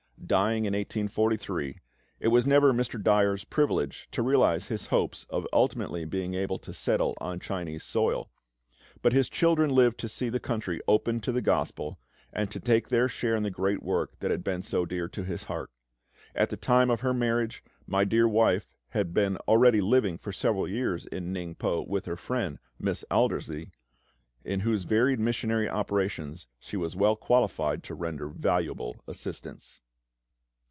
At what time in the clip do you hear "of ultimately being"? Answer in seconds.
5.29-6.35